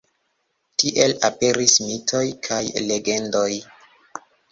[0.83, 3.45] Tiel aperis mitoj kaj legendoj.